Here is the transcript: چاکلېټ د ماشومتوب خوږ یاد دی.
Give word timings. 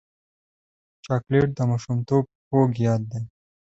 چاکلېټ 1.05 1.49
د 1.55 1.59
ماشومتوب 1.71 2.23
خوږ 2.45 2.71
یاد 2.87 3.01
دی. 3.11 3.21